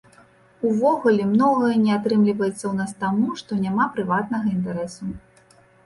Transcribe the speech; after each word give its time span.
Увогуле, 0.69 1.27
многае 1.33 1.75
не 1.85 1.93
атрымліваецца 1.99 2.55
ў 2.67 2.73
нас 2.81 2.91
таму, 3.05 3.39
што 3.45 3.61
няма 3.65 3.89
прыватнага 3.97 4.47
інтарэсу. 4.59 5.03